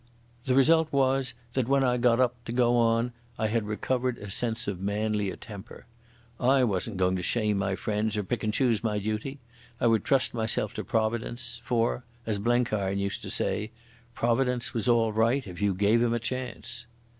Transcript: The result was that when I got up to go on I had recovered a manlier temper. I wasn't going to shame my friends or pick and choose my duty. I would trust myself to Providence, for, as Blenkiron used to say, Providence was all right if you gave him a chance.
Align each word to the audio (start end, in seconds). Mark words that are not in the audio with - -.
The 0.45 0.55
result 0.55 0.87
was 0.91 1.35
that 1.53 1.67
when 1.67 1.83
I 1.83 1.97
got 1.97 2.19
up 2.19 2.43
to 2.45 2.51
go 2.51 2.75
on 2.75 3.11
I 3.37 3.49
had 3.49 3.67
recovered 3.67 4.17
a 4.17 4.73
manlier 4.77 5.35
temper. 5.35 5.85
I 6.39 6.63
wasn't 6.63 6.97
going 6.97 7.15
to 7.17 7.21
shame 7.21 7.59
my 7.59 7.75
friends 7.75 8.17
or 8.17 8.23
pick 8.23 8.43
and 8.43 8.51
choose 8.51 8.83
my 8.83 8.97
duty. 8.97 9.37
I 9.79 9.85
would 9.85 10.03
trust 10.03 10.33
myself 10.33 10.73
to 10.73 10.83
Providence, 10.83 11.61
for, 11.63 12.03
as 12.25 12.39
Blenkiron 12.39 12.97
used 12.97 13.21
to 13.21 13.29
say, 13.29 13.69
Providence 14.15 14.73
was 14.73 14.87
all 14.89 15.13
right 15.13 15.45
if 15.45 15.61
you 15.61 15.75
gave 15.75 16.01
him 16.01 16.15
a 16.15 16.19
chance. 16.19 16.87